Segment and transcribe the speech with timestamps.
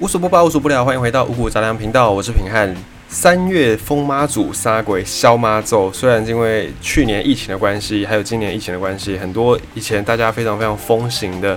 [0.00, 2.74] 无所不包，无所不聊，欢迎回到五谷杂粮频道，我是平汉。
[3.08, 11.56] 三月风妈祖杀鬼消妈咒，虽然因为去年疫情的关系，还有今年疫情的关系，很多以前大家非常非常风行的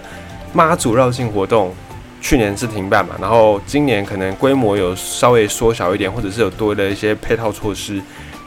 [0.54, 1.73] 妈祖绕境活动，
[2.21, 7.99] 去年是停办嘛，然后今年可能规模有稍微缩小一点，或者是有多的一些配套措施。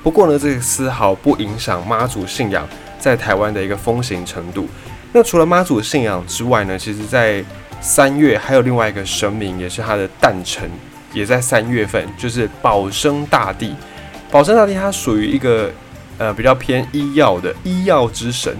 [0.04, 2.66] 不过呢，这个丝毫不影响妈祖信仰
[3.00, 4.68] 在台湾的一个风行程度。
[5.12, 7.44] 那除了妈祖信仰之外呢，其实在
[7.80, 10.70] 三月还有另外一个神明，也是他的诞辰，
[11.12, 13.74] 也在三月份，就是保生大帝。
[14.30, 15.72] 保生大帝他属于一个
[16.18, 18.54] 呃比较偏医药的医药之神。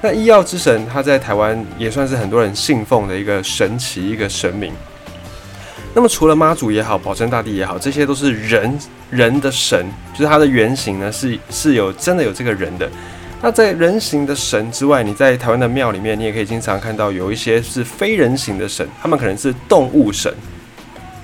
[0.00, 4.72] 那医药之神他在台湾也算是很多人信奉的一个神奇一个神明。
[5.94, 8.78] 那么除了妈祖也好，保生大帝也好，这些都是人
[9.10, 12.90] 人的神，就是它的原型呢是是有真的有这个人的。
[13.44, 20.32] 那在人形的神之外，你在台湾的庙里面，你也可以经常看到有一些是非人形的神，他们可能是动物神。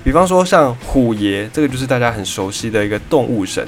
[0.03, 3.65] 比方说像虎爷，这个就是大家很熟悉的一个动物神。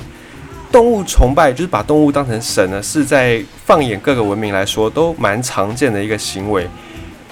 [0.69, 6.67] 动物崇拜就是把动物当成神呢，是在放眼各个文明来说都蛮常见的一个行为。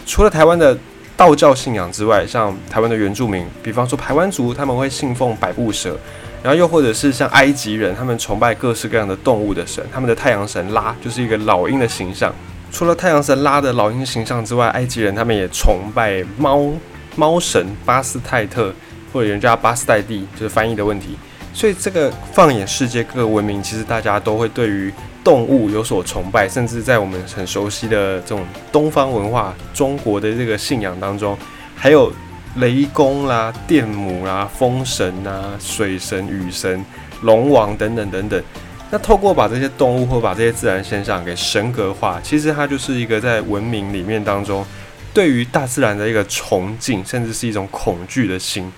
[0.06, 0.78] 除了台湾的
[1.18, 5.98] 道教信仰之外，像台湾的原住民，比方说排湾族，他们会信奉百步蛇。
[6.42, 12.34] 然后又或者是像埃及人，他们崇拜各式各样的动物的神，他们的太阳神拉就是一个老鹰的形象。
[12.72, 16.72] 除了太阳神拉的老鹰形象之外，埃及人他们也崇拜猫
[17.16, 18.74] 猫神巴斯泰特，
[19.12, 21.18] 或者人家巴斯泰蒂，就是翻译的问题。
[21.54, 31.38] 所以这个放眼世界各个文明，其实大家都会对于动物有所崇拜，甚至在我们很熟悉的这种东方文化、中国的这个信仰当中，
[31.76, 32.12] 还有。
[32.56, 36.84] 雷公啦、电母啦、风神啊、水神、雨神、
[37.22, 38.44] 龙王等等等等，
[38.90, 44.66] 那透过把这些动物或把这些自然现象给神格化，其实它就是一个在文明里面当中
[45.14, 48.70] 对于大自然的一个崇敬，甚至是一种恐惧的心。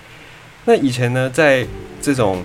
[0.65, 1.65] 那以前呢，在
[2.01, 2.43] 这种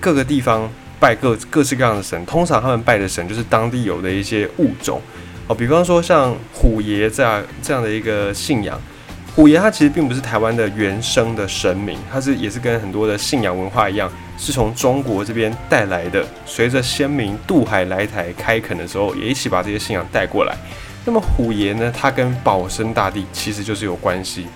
[0.00, 5.02] 各个地方拜各各式各样的神，通常他们拜的神就是当地有的一些物种
[5.48, 8.80] 哦，比方说像虎爷这样这样的一个信仰。
[9.36, 16.24] 虎爷他其实并不是台湾的原生的神明，他是也是跟很多的信仰文化一样，是从中国这边带来的。
[16.46, 20.56] 随着先民渡海来台开垦的时候，也一起把这些信仰带过来。
[21.04, 24.46] 那么虎爷呢，他跟保生大帝其实就是有关系。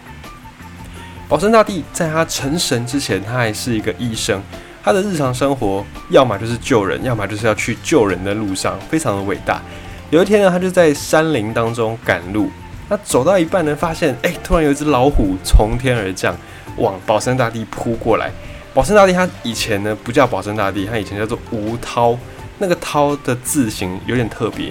[1.28, 4.42] 保生大帝在他成神之前，他还是一个医生，
[4.82, 9.60] 他的日常生活要么就是救人，要么就是要去救人的路上，非常的伟大。
[10.08, 12.50] 有一天呢，他就在山林当中赶路。
[12.90, 16.36] 他走到一半呢，发现哎，突然有一只老虎从天而降，
[16.76, 18.32] 往保生大帝扑过来。
[18.74, 22.18] 保生大帝他以前呢不叫保生大帝，他以前叫做吴涛。
[22.58, 24.70] 那个涛的字形有点特别，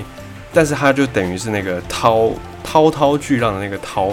[0.54, 2.30] 但是他就等于是那个涛
[2.64, 4.08] 滔滔巨浪的那个涛。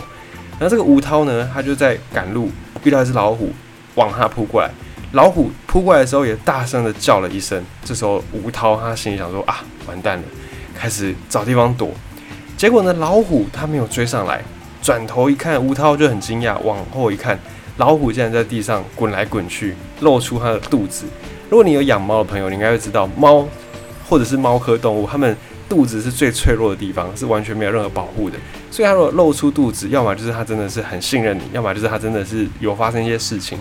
[0.52, 2.48] 然后这个吴涛呢，他就在赶路，
[2.84, 3.50] 遇到一只老虎
[3.96, 4.70] 往他扑过来。
[5.12, 7.62] 老虎扑过来的时候也大声的叫了一声。
[7.84, 10.24] 这时候吴涛他心里想说啊，完蛋了，
[10.74, 11.90] 开始找地方躲。
[12.56, 12.92] 结果呢？
[12.94, 14.42] 老虎它没有追上来，
[14.80, 17.38] 转头一看，吴涛就很惊讶，往后一看，
[17.76, 21.04] 老虎竟然在地上滚来滚去，露出它的肚子。
[21.50, 23.46] 如果你有养猫的朋友，你应该会知道，猫
[24.08, 25.36] 或者是猫科动物，它们
[25.68, 28.38] 肚子是最脆弱的地方，是完全没有任何保护的。
[28.70, 33.58] 所以它如果露出肚子，要么就是它真的是很信任你，要么就是它真的是有发生一些事情。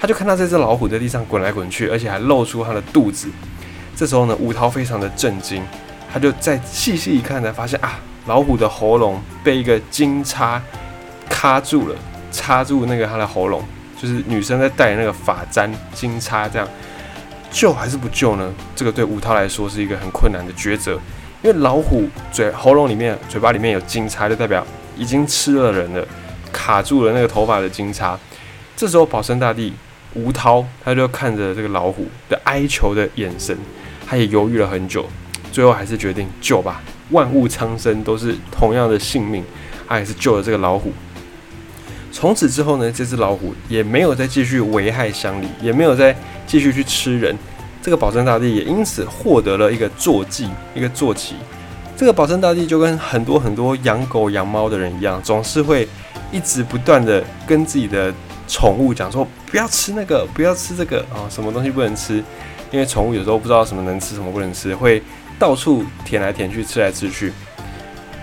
[0.00, 3.28] 他就看到这只老虎在地上滚来滚去，而且还露出它的肚子。
[3.94, 5.62] 这时候呢，吴涛非常的震惊，
[6.10, 8.00] 他就再细细一看，才发现啊。
[8.26, 10.62] 老虎的喉咙被一个金叉
[11.28, 11.96] 卡住了，
[12.30, 13.62] 插住那个它的喉咙，
[14.00, 16.68] 就是女生在戴那个发簪金叉，这样
[17.50, 18.52] 救还是不救呢？
[18.76, 20.92] 这个对吴涛来说是一个很困难的抉择，
[21.42, 24.64] 因为老虎嘴喉咙里面、嘴巴里面有金叉，就代表
[24.96, 26.06] 已经吃了人了，
[26.52, 28.18] 卡住了那个头发的金叉。
[28.76, 29.72] 这时候保生大帝
[30.14, 33.56] 吴涛他就看着这个老虎的哀求的眼神，
[34.06, 35.04] 他也犹豫了很久，
[35.50, 36.80] 最后还是决定救吧。
[37.12, 39.44] 万物苍生都是同样的性命，
[39.86, 40.92] 他也是救了这个老虎。
[42.10, 46.14] 从此之后呢，这只老虎也没有再继续危害乡里，也没有再
[46.46, 47.36] 继续去吃人。
[47.80, 51.34] 这个保生大帝也因此获得了一个坐骑，一个坐骑。
[51.96, 55.88] 这个保生大帝就跟很多很多养狗养猫的人一样，总是会
[56.30, 58.12] 一直不断的跟自己的
[58.46, 62.22] 宠物讲说：不要吃那个，不要吃这个啊，什么东西不能吃？
[62.72, 65.00] 因为宠物有时候不知道什么能吃，什么不能吃，会。
[65.38, 67.32] 到处舔来舔去，吃来吃去。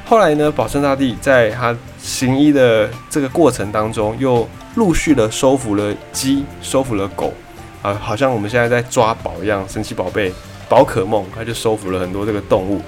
[0.06, 7.34] 后来呢，保生大帝在他行医的这个过程当中，又陆续的收服了鸡，收服了狗，
[7.82, 10.32] 啊，好像我们现在在抓宝一样，神奇宝贝
[10.70, 12.82] 宝可梦，他就收服了很多这个动物。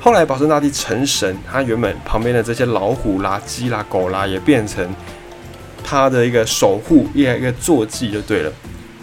[0.00, 4.84] 后来保生大帝成神，他原本旁边的这些老虎啦、鸡啦、狗啦，也变成
[5.84, 8.52] 它的一个守护，一个一个坐骑就对了。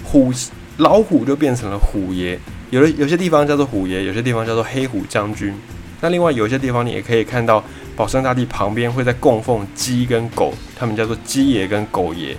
[0.04, 0.34] 虎
[0.80, 2.40] 老虎就变成了虎爷，
[2.70, 5.54] 有的有些地方叫做虎爷，有些地方叫做黑虎将军。
[6.00, 7.62] 那另外有一些地方你也可以看到，
[7.98, 12.34] 保生大帝旁边会在供奉鸡跟狗，他们叫做鸡爷跟狗爷。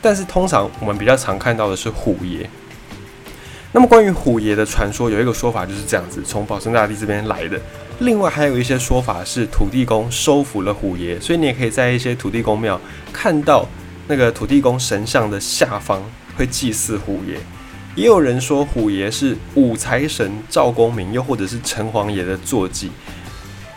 [0.00, 2.48] 但是通常我们比较常看到的是虎爷。
[3.72, 7.60] 那么关于虎爷的传说，有一个说法就是这样子，从保生大帝这边来的。
[7.98, 12.80] 另外还有一些说法是土地公收服了虎爷，所以你也可以在一些土地公庙
[13.12, 13.66] 看到
[14.06, 16.00] 那个土地公神像的下方
[16.36, 17.36] 会祭祀虎爷。
[17.94, 22.90] 也有人说虎爷是五财神赵公明，又或者是城隍爷的坐骑。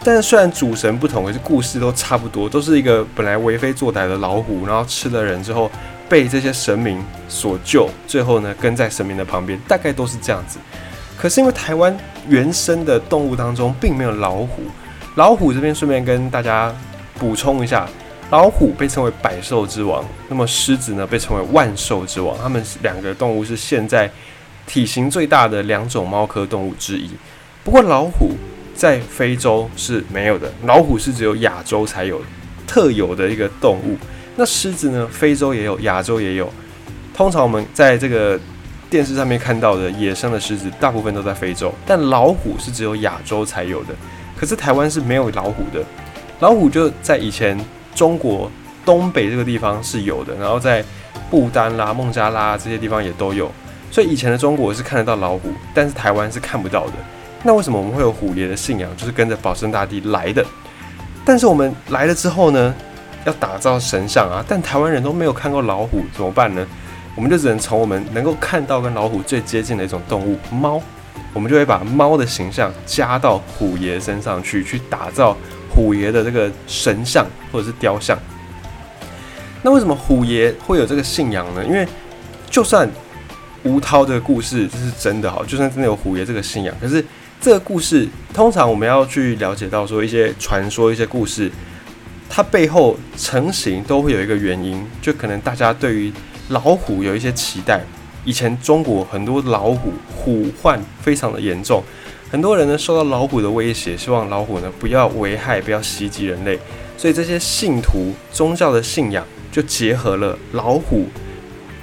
[0.03, 5.69] 但虽然主神不同，可是故事都差不多，都是一个本来为非作歹的老虎，然后吃了人之后
[6.07, 10.59] 被这些神明所救，最后呢跟在神明的旁边，大概都是这样子。
[11.17, 11.97] 可是因为台湾
[12.29, 14.61] 原生的动物当中并没有老虎，
[15.15, 16.73] 老虎这边顺便跟大家
[17.19, 17.85] 补充一下。
[18.31, 22.35] 老虎被称为百兽之王，那么狮子呢被称为万兽之王。
[22.41, 24.09] 它们两个动物是现在
[24.65, 27.09] 体型最大的两种猫科动物之一。
[27.63, 28.31] 不过老虎
[28.73, 32.19] 在非洲是没有的，老虎是只有亚洲才有
[32.65, 33.95] 特有的一个动物。
[34.35, 36.51] 那狮子呢，非洲也有，亚洲也有。
[37.13, 38.37] 通常我们在这个
[38.89, 43.93] 电视上面看到的野生的狮子，大部分都在非洲，但老虎是只有亚洲才有的。
[44.35, 45.81] 可是台湾是没有老虎的，
[46.39, 47.55] 老虎就在以前。
[47.95, 48.51] 中国
[48.85, 50.83] 东北这个地方是有的，然后在
[51.31, 53.51] 不丹啦、孟加拉这些地方也都有，
[53.89, 56.93] 所以以前的中国是看得到老虎，但是台湾是看不到的。
[57.41, 58.89] 那为什么我们会有虎爷的信仰？
[58.97, 60.45] 就是跟着保生大帝来的。
[61.23, 62.75] 但是我们来了之后呢，
[63.25, 66.65] 要打造神像啊，但台湾人都没有看过老虎，怎么办呢？
[67.15, 70.81] 我们就只能从我们能够看到跟老虎最接近的一种动物——猫，
[71.33, 75.35] 我们就会把猫的形象加到虎爷身上去，去打造。
[75.75, 78.17] 虎爷的这个神像或者是雕像，
[79.61, 81.63] 那为什么虎爷会有这个信仰呢？
[81.65, 81.85] 因为
[82.49, 82.89] 就算
[83.63, 87.03] 吴涛这个故事这是真的哈，就算真的有虎爷这个信仰，可是
[87.41, 91.51] 这个故事通常我们要去了解到说一些传说、一些故事，
[92.29, 96.13] 它背后成型都会有一个原因，就可能大家对于
[96.49, 97.81] 老虎有一些期待。
[98.23, 101.83] 以前中国很多老虎虎患非常的严重。
[102.35, 106.59] 很多人呢受到老虎的威胁，希望老虎呢不要危害，不要袭击人类，
[106.97, 111.07] 所以这些信徒宗教的信仰就结合了老虎，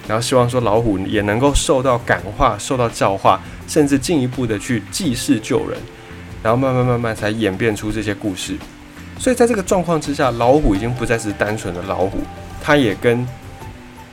[0.06, 5.78] 然后希望说老虎也能够受到感化、受到教化，甚至进一步的去济世救人，
[6.42, 8.54] 然后慢慢慢慢才演变出这些故事。
[9.18, 12.18] 所以在这个状况之下，老虎已经不再是单纯的老虎，
[12.62, 13.26] 它也跟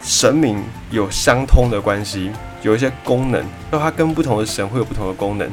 [0.02, 2.32] 神明有相通的关系，
[2.62, 5.46] 有一些功能，那它跟不同的神会有不同的功能。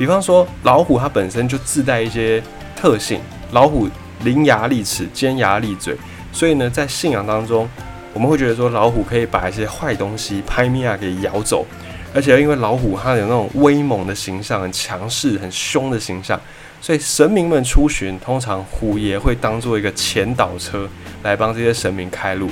[0.00, 2.42] 比方说，老虎它本身就自带一些
[2.74, 3.20] 特性，
[3.52, 3.86] 老虎
[4.24, 5.94] 伶牙俐齿、尖牙利嘴，
[6.32, 7.68] 所以呢，在信仰当中，
[8.14, 11.66] 我们会觉得说，老虎可以把一些坏东西、拍米亚给咬走，
[12.14, 16.40] 而且因为老虎它有那种威猛的形象、很强势、很凶的形象，
[16.80, 20.88] 所以神明们出巡，通常虎爷会当做一个前导车
[21.24, 22.48] 来帮这些神明开路，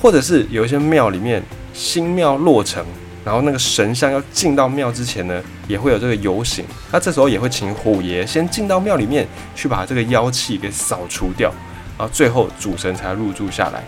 [0.00, 1.42] 或者是有一些庙里面
[1.74, 2.82] 新庙落成。
[3.28, 6.64] 然后那个神像要进到庙之前呢，也会有这个游行。
[6.90, 11.52] 那这时候也会请虎爷先进到庙里面去把这个妖气给扫除掉，
[11.98, 13.84] 然后最后主神才入住下来。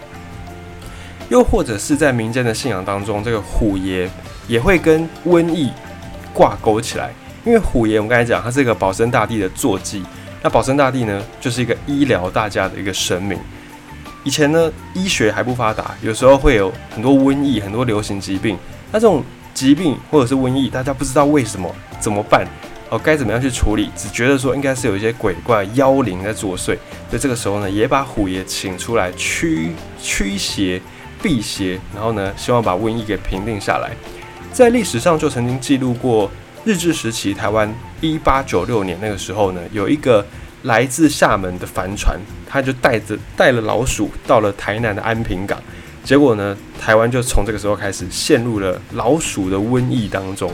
[1.30, 4.06] 又或者是在民间的信仰当中，这个虎爷
[4.46, 5.72] 也会跟瘟疫
[6.34, 7.10] 挂钩起来，
[7.46, 10.04] 因为虎爷我们刚才讲，他是一个保生大帝的坐骑。
[10.42, 13.38] 那保生大帝呢，就是一个医疗大家的一个神明。
[14.22, 18.58] 以前呢，医学还不发达，有时候会有很多瘟疫、很多流行疾病。
[18.92, 19.22] 那这种
[19.60, 22.46] 疾病或者是瘟疫，大家不知道为什么怎么办
[22.88, 22.98] 哦？
[22.98, 23.90] 该怎么样去处理？
[23.94, 26.64] 只觉得说应该是有一些鬼怪妖灵在作祟，
[27.10, 30.80] 所以这个时候呢，也把虎爷请出来驱驱邪
[31.22, 33.90] 辟邪，然后呢，希望把瘟疫给平定下来。
[34.50, 36.30] 在历史上就曾经记录过
[36.64, 40.24] 日治时期台湾一八九六年那个时候呢，有一个
[40.62, 45.62] 来自厦门的帆船，他就带着带了老鼠到了台南的安平港。
[46.02, 50.52] 结果呢，台湾就从这个时候开始陷入了老鼠的瘟疫当中。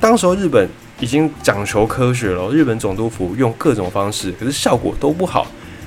[0.00, 0.68] 当时候日本
[1.00, 5.46] 已经讲求科学了，日本总督府用各种方式，可是效果都不好。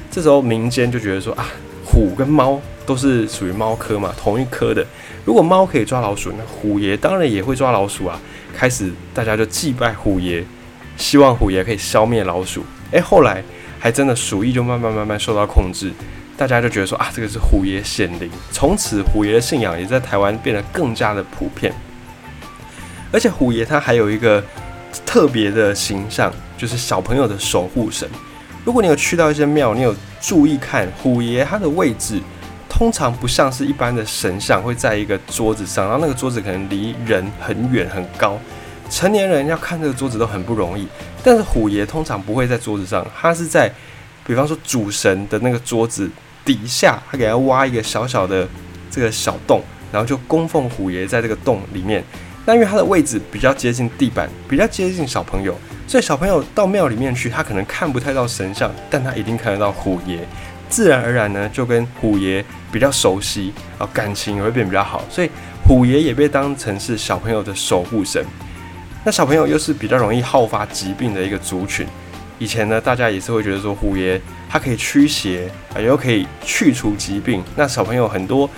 [0.10, 1.46] 这时候民间就觉得说啊，
[1.86, 4.86] 虎跟猫都是属于猫科嘛，同一科的。
[5.24, 8.20] 如果猫可以抓老鼠，那虎爷当然也会抓老鼠啊。
[8.54, 10.44] 开始大家就祭拜虎爷，
[10.98, 12.64] 希望虎爷可以消灭老鼠。
[12.92, 13.44] 诶，后来
[13.80, 15.92] 还真的鼠疫就慢慢慢慢受到控制。
[16.38, 21.74] 大家就觉得说啊，这个是虎爷显灵，从此虎爷的信仰也在台湾变得更加的普遍。
[23.12, 24.44] 而且虎爷他还有一个
[25.06, 28.10] 特别的形象，就是小朋友的守护神。
[28.66, 32.20] 如果你有去到一些庙，你有注意看虎爷他的位置，
[32.68, 38.38] 通常不像是一般的神像会在一个桌子上，然后那个桌子可能离人很远很高，
[38.90, 40.86] 成年人要看这个桌子都很不容易。
[41.24, 43.72] 但是虎爷通常不会在桌子上，他是在，
[44.26, 46.10] 比方说主神的那个桌子
[46.46, 48.48] 底下，他给他挖一个小小的
[48.90, 49.62] 这个小洞，
[49.92, 52.02] 然后就供奉虎爷在这个洞里面。
[52.46, 60.20] 那因为它的位置比较接近地板，比较接近小朋友，所以小朋友到庙里面去，他可能看不太到神像，但他一定看得到虎爷，
[60.70, 65.30] 自然而然呢就跟虎爷比较熟悉，啊，感情也会变比较好，所以
[65.68, 68.24] 虎爷也被当成是小朋友的守护神。
[69.04, 71.88] 那小朋友又是比较容易好发疾病的一个族群，
[72.40, 77.44] 以前呢，大家也是会觉得说虎爷他可以驱邪，啊，又可以去除疾病。
[77.56, 78.50] 那小朋友很多。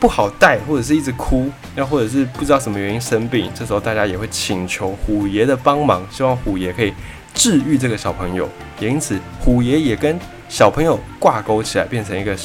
[0.00, 6.94] 不好带，或者是一直哭，那或者是不知道什么原因生病，这时候大家也会请求虎爷的帮忙，希望虎爷可以
[7.34, 8.48] 治愈这个小朋友。
[8.78, 10.16] 也因此，虎爷也跟
[10.48, 12.36] 小朋友挂钩起来，变成一个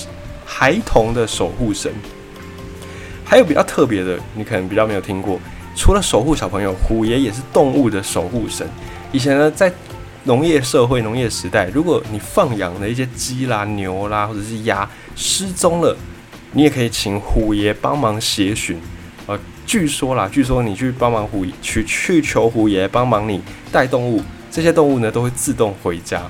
[0.44, 1.94] 孩童的守护神。
[3.24, 5.40] 还有比较特别的，你可能比较没有听过，
[5.76, 8.68] 除了守护小朋友，虎爷也是动物的守护神。
[9.12, 9.72] 以前呢，在
[10.26, 15.96] 农业社会、农业时代，如果你放养的一些鸡啦、牛啦，或者是鸭失踪了。
[16.56, 18.80] 你也可以请虎爷帮忙协寻，
[19.26, 26.22] 呃，据说啦，据说你去帮忙虎去去求虎爷帮忙你带动物，这些动物呢都会自动回家。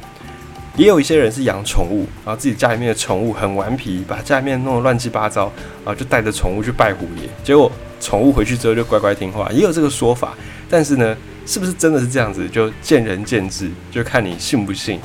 [0.77, 5.51] 也有一些人是养宠物，然后自己家里面的宠物很顽皮，把家里面弄得乱七八糟，
[5.83, 7.69] 啊，就带着宠物去拜虎爷，结果
[8.03, 10.35] 宠物回去之后就乖乖听话，也有这个说法。
[10.69, 14.99] 但是呢，是不是真的是这样子，就见仁见智，就看你信不信。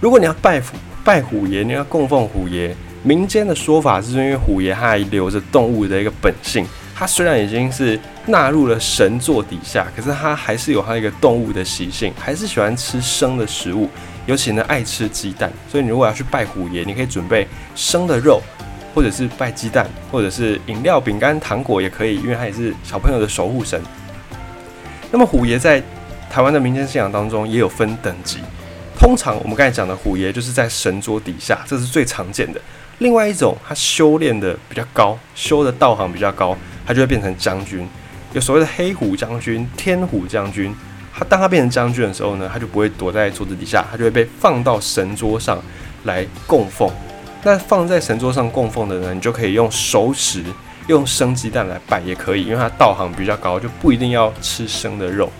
[0.00, 2.74] 如果你要拜虎拜虎爷，你要供奉虎爷。
[3.02, 13.88] 民间的说法是因为虎爷他还留着动物的一个本性，他虽然已经是纳入了神座底下，可是他还是有他一个动物的习性，还是喜欢吃生的食物，
[14.26, 15.50] 尤其呢爱吃鸡蛋。
[15.66, 18.42] 所以你如果要去拜虎爷，你可以准备生的肉，
[18.94, 23.80] 或者是拜鸡蛋，或者是饮料、饼干、糖果也可以，因为他也是小朋友的守护神。
[25.10, 25.82] 那么虎爷在
[26.30, 28.38] 台湾的民间信仰当中也有分等级，
[28.98, 32.60] 通常我们刚才讲的虎爷就是在神桌底下，这是最常见的。
[32.98, 36.56] 另外一种，他修炼的比较高，修的道行比较高，
[36.86, 37.88] 他就会变成将军。
[38.32, 40.74] 有所谓的黑虎将军、天虎将军。
[41.12, 45.60] 他当他变成将军的时候呢，他就不会躲在桌子底下，他就会被放到神桌上
[46.04, 46.88] 来供奉。
[47.42, 50.44] 那放在神桌上供奉的呢，你就可以用熟食、
[50.86, 55.30] 用生鸡蛋来拜也可以，因为它道行比较高，就不一定要吃生的肉。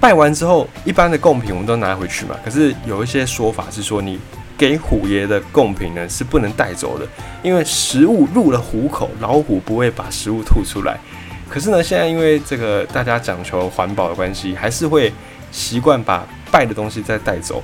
[0.00, 2.36] 拜完之后，一般的贡品我们都拿回去嘛。
[2.44, 4.18] 可是有一些说法是说你。
[4.58, 7.06] 给虎爷的贡品呢是不能带走的，
[7.42, 10.98] 因为食物入了虎口，老虎不会把食物吐出来。
[11.46, 15.12] 可是呢，现在因为这个大家讲求环保的关系，还是会
[15.52, 17.62] 习惯把拜的东西再带走。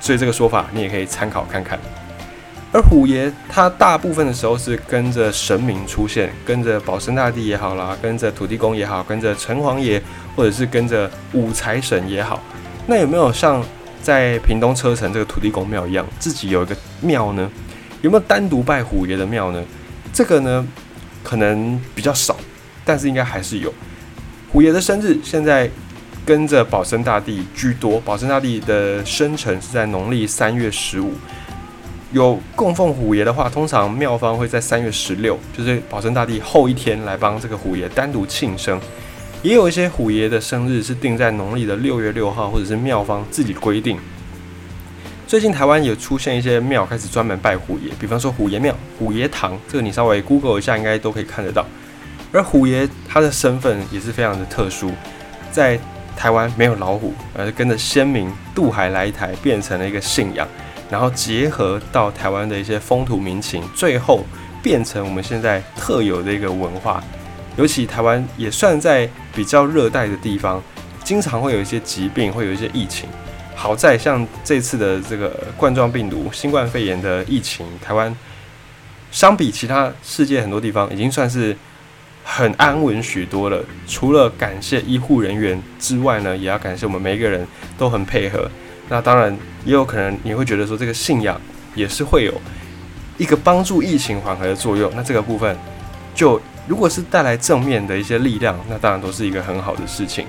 [0.00, 1.78] 所以这个说法你也可以参考看看。
[2.72, 10.02] 而虎爷他大部分的时候是跟着神明出现，跟着保生大帝也好啦，跟着土地公也好，跟着城隍爷，
[10.34, 12.42] 或者是跟着五财神也好。
[12.86, 13.64] 那有没有像？
[14.02, 17.50] 在屏东车城这个土地公庙一样，自己有一个庙呢，
[18.00, 19.62] 有没有单独拜虎爷的庙呢？
[20.10, 20.66] 这个呢，
[21.22, 22.34] 可能比较少，
[22.82, 23.70] 但是应该还是有。
[24.50, 25.70] 虎爷的生日现在
[26.30, 31.12] 跟着保生大帝居多，保生大帝的生辰是在农历三月十五。
[32.12, 38.80] 有供奉虎爷的话，通常庙方会在三月十六，就是保生大帝后一天来帮这个虎爷单独庆生。
[39.42, 43.98] 也有一些虎爷的生日是定在农历的六月六号，或者是庙方自己规定。
[45.26, 51.66] 最近台湾也出现一些庙开始专门拜虎爷，比方说虎爷庙、虎爷堂，这个你稍微 Google 一下，应该都可以看得到。
[52.30, 54.92] 而虎爷他的身份也是非常的特殊，
[55.50, 55.76] 在
[56.20, 60.46] 台湾没有老虎，而是跟着先民渡海来台，变成了一个信仰，
[60.90, 64.22] 然后结合到台湾的一些风土民情，最后
[64.62, 67.02] 变成我们现在特有的一个文化。
[67.56, 70.62] 尤其台湾也算在比较热带的地方，
[71.02, 73.08] 经常会有一些疾病，会有一些疫情。
[73.54, 78.14] 好在像这次的这个冠状病毒、新冠肺炎的疫情，台湾
[79.10, 81.56] 相比其他世界很多地方，已经算是
[82.24, 83.62] 很安稳许多了。
[83.86, 87.46] 除了感谢医护人员之外呢，也要感谢我们每一个人
[87.76, 88.50] 都很配合。
[88.88, 91.40] 那当然也有可能你会觉得说，这个信仰
[91.74, 92.32] 也是会有
[93.18, 94.90] 一个帮助疫情缓和的作用。
[94.94, 95.56] 那这个部分
[96.14, 96.40] 就。
[96.68, 100.24] 如果是带来正面的一些力量，那当然都是一个很好的事情。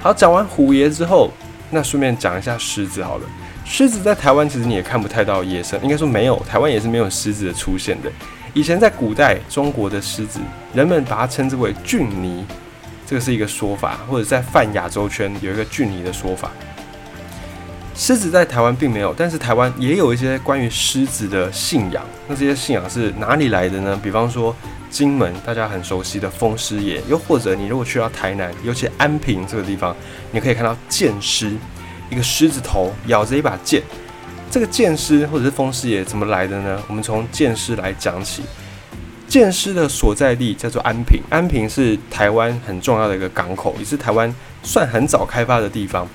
[0.00, 1.30] 好，讲完虎爷之后，
[1.70, 3.26] 那顺便讲一下狮子好了。
[3.64, 8.10] 狮子在台湾其实你也看不太到野生，应该说没有，台湾也是没有狮子的出现的。
[8.56, 10.40] 以前在古代中国的狮子，
[10.72, 12.42] 人们把它称之为俊尼，
[13.06, 16.50] 这个是一个说法，或者在泛亚洲圈有一个俊尼的说法。
[17.94, 22.02] 狮子在台湾并没有，但是台湾也有一些关于狮子的信仰。
[22.26, 24.00] 那这些信仰是哪里来的呢？
[24.02, 24.56] 比方说
[24.88, 29.94] 金门大家很熟悉的风狮爷，又或者你如果去到台南，尤其安平这个地方，
[30.30, 31.54] 你可以看到剑狮，
[32.08, 33.82] 一个狮子头咬着一把剑。
[34.56, 36.82] 这个剑师或者是风师爷怎么来的呢？
[36.88, 38.42] 我们从剑师来讲起。
[39.28, 46.08] 剑师的所在地叫做安平，安平是台湾很重要的一个港口，也是台湾算很早开发的地方。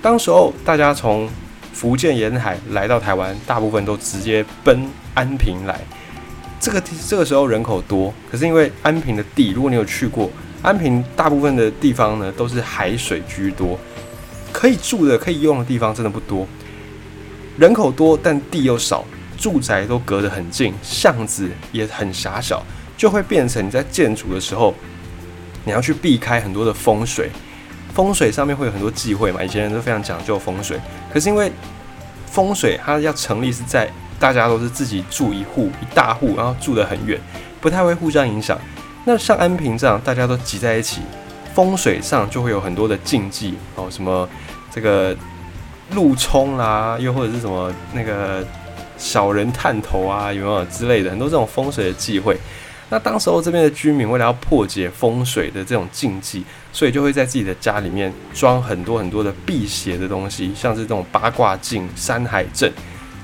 [0.00, 1.28] 当时候大家从
[1.72, 5.80] 福建沿海来到台湾，大部分都直接奔安平来。
[6.60, 10.30] 这个这个时候人口多，可是因为安平的地，如果你有去过
[10.62, 13.76] 安平，大部分的地方呢都是海水居多，
[14.52, 16.46] 可以住的、可以用的地方真的不多。
[17.58, 19.04] 人口多，但地又少。
[19.36, 22.60] 住宅都隔得很近，巷子也很狭小，
[22.96, 24.74] 就会变成你在建筑的时候，
[25.64, 27.30] 你要去避开很多的风水。
[27.94, 30.76] 风水上面会有很多忌讳嘛，以前人都非常讲究风水。
[31.12, 31.52] 可是因为
[32.26, 33.88] 风水它要成立是在
[34.18, 37.20] 大家都是自己住一户一大户，然后住得很远，
[37.60, 38.58] 不太会互相影响。
[39.04, 41.00] 那像安平这样大家都挤在一起，
[41.54, 44.28] 风水上就会有很多的禁忌哦，什么
[44.68, 45.16] 这个
[45.92, 48.44] 路冲啦，又或者是什么那个。
[49.00, 52.36] 小人探头啊，有没有之类的很多这种风水的忌讳？
[52.90, 56.42] 那当时候这边的居民为了要破解风水的这种禁忌，
[56.72, 62.72] 所以就会在自己的家里面装很多很多的辟邪的东西，像是这种八卦镜、山海阵，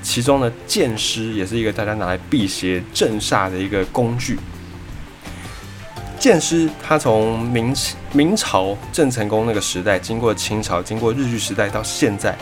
[0.01, 4.39] 其中呢剑师也是一个大家拿来辟邪镇煞的一个工具。
[6.17, 7.75] 剑师他从明
[8.13, 12.33] 明朝郑成功那个时代，经过清朝，经过日据时代到现在，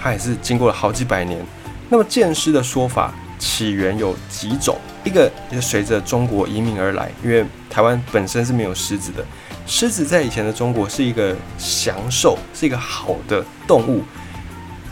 [0.00, 1.44] 它也是经过了好几百年。
[1.88, 4.76] 那么剑狮的说法起源有几种？
[5.04, 9.24] 一个是随着中国移民而来，因为台湾本身是没有狮子的。
[9.66, 14.02] 狮子在以前的中国是一个祥兽，是一个好的动物。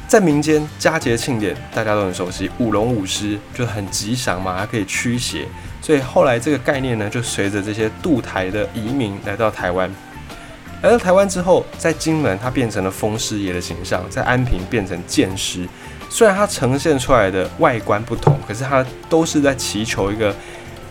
[0.06, 5.49] 在民间佳节庆典，大家都很熟悉舞龙舞狮，就很吉祥嘛，还可以驱邪。
[5.80, 9.90] 所以后来这个概念呢，就随着这些渡台的移民来到台湾。
[10.85, 15.66] 来到台湾之后，在金门他变成了风师爷的形象，在安平变成剑师。
[16.11, 20.37] 虽然它呈现出来的外观不同，可是它都是在祈求一个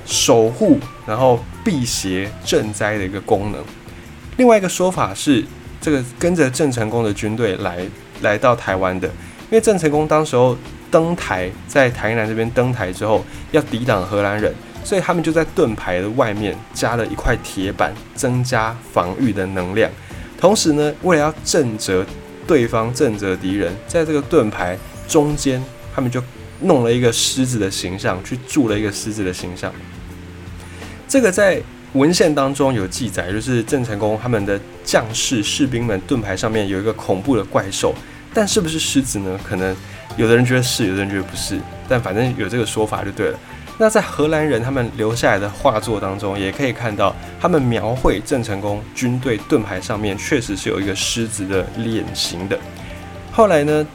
[0.03, 3.63] 守护，然后辟邪赈灾的一个功能。
[4.37, 5.45] 另外一个说法是，
[5.79, 7.85] 这个跟着郑成功的军队来
[8.21, 10.57] 来到台湾的，因为郑成功当时候
[10.89, 14.51] 登台，在台南这边登台之后，要抵挡荷兰人，
[14.83, 19.89] 所以他们就在盾牌的外面加了一块铁板，增加防御的能量。
[20.37, 22.05] 同时呢，为了要震慑
[22.47, 24.77] 对方、震慑敌人，在这个盾牌。
[25.05, 25.61] 中间，
[25.93, 26.23] 他们就
[26.61, 29.71] 弄了一个狮子的形象，去铸了一个狮子的形象。
[31.09, 37.93] 这个在文献当中有记载，就是郑成功他们的将士、士兵们盾牌上面有一个恐怖的怪兽，
[38.33, 39.37] 但是不是狮子呢？
[39.43, 39.75] 可能
[40.15, 43.37] 有的人觉得是，有的人觉得不是，但反正有这个说法就对了。
[43.77, 52.57] 那在荷兰人他们留下来的画作当中，也可以看到他们描绘郑成功军队盾牌上面确实是有一个狮子的脸型的。
[53.31, 53.85] 后来呢？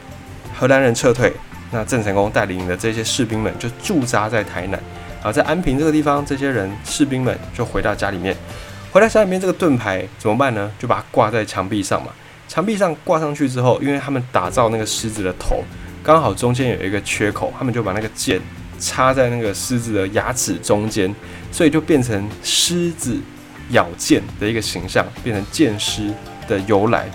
[0.57, 1.31] 荷兰人撤退，
[1.71, 4.77] 那郑成功带领的这些士兵们就驻扎在台南，
[5.23, 8.35] 啊，在安平这个地方，这些人士兵们就回到家里面，
[8.91, 10.69] 回到家里面这个盾牌怎么办呢？
[10.77, 12.11] 就把它挂在墙壁上嘛。
[12.49, 15.63] 墙壁上挂上去之后，因为他们打造那个狮子的头，
[16.03, 18.41] 刚好中间有一个缺口，他们就把那个剑
[18.79, 21.13] 插在那个狮子的牙齿中间，
[21.51, 23.17] 所以就变成狮子
[23.71, 26.13] 咬剑的一个形象，变成剑狮
[26.47, 27.09] 的由来。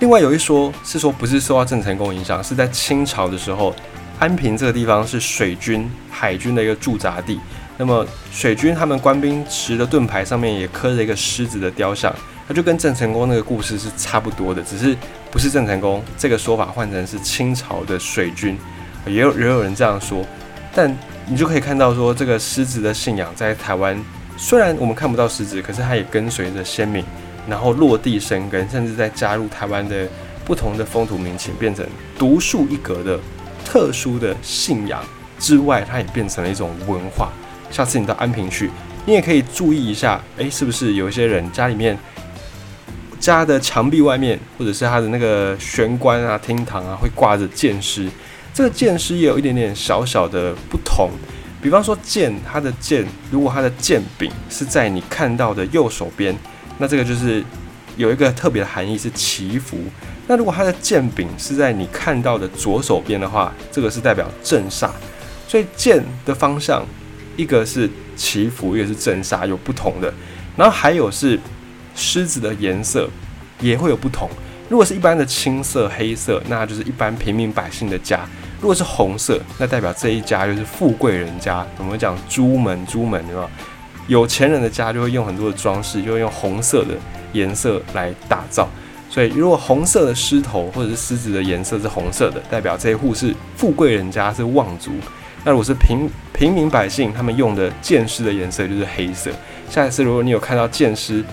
[0.00, 3.74] 另外有一说是说，不是受到郑成功影响，是在清朝的时候，
[4.18, 7.38] 安平这个地方是水军、海军的一个驻扎地。
[7.76, 12.12] 那么水军他们官兵持的盾牌上面也刻着一个狮子的雕像，
[12.46, 14.96] 它就跟郑成功那个故事是差不多的，只是
[15.30, 18.58] 不是郑成功这个说法换成是清朝的水军，
[19.08, 20.24] 也有也有人这样说。
[20.74, 20.94] 但
[21.26, 23.98] 你就可以看到说，这个狮子的信仰在台湾，
[24.36, 27.04] 虽然我们看不到狮子，可是它也跟随着先民。
[27.48, 30.06] 然后落地生根，甚至在加入台湾的
[30.44, 31.82] 不同的风土民情，变成
[32.18, 33.18] 独树一格的
[33.64, 35.02] 特殊的信仰
[35.38, 37.32] 之外，它也变成了一种文化。
[37.70, 38.70] 下次你到安平去，
[39.06, 41.98] 你也可以注意一下，诶，是不是有一些人家里面
[43.18, 48.10] 家的墙壁外面，或者是他的那个玄关啊、厅堂啊，会挂着剑狮。
[48.58, 51.08] 这个剑师也有一点点小小的不同，
[51.62, 56.36] 比方说剑，它的剑，如果它的剑柄是在你看到的右手边。
[56.78, 57.40] 那这个就是
[57.96, 59.78] 有一个特别的含义是祈福。
[60.26, 64.90] 那如果它的剑柄是在你看到的左手边的话，这个是代表镇煞。
[65.46, 66.84] 所以剑的方向，
[67.36, 70.12] 一个是祈福，一个是镇煞，有不同的。
[70.56, 71.38] 然后还有是
[71.94, 73.08] 狮子的颜色
[73.60, 74.28] 也会有不同。
[74.68, 78.18] 如果是一般的青色、黑色，那就是一般平民百姓的家；
[78.60, 81.64] 如果是红色，那代表这一家就是富贵人家。
[81.78, 83.48] 我们讲朱门，朱门对吧？
[84.08, 86.94] 有钱人的家就会用很多的装饰，就会用红色的
[87.32, 88.68] 颜色来打造。
[89.10, 94.90] 所以，如果红色的狮头或者是狮子的颜色是红色的，代表这一户是富贵人家，是望族。
[95.44, 99.30] 那如果是平平民百姓，他们用的剑狮的颜色就是黑色。
[99.70, 101.24] 下一次如果你有看到剑狮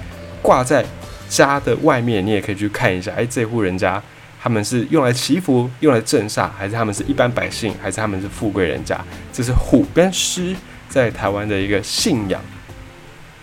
[0.42, 0.86] 挂在
[1.28, 4.02] 家的外面，你也可以去看一下，哎，这户人家
[4.46, 8.96] 他们是用来祈福、用来镇煞，还是他们是一般百姓，还是他们是富贵人家？
[9.34, 10.56] 这是虎跟狮
[10.88, 12.40] 在台湾的一个信仰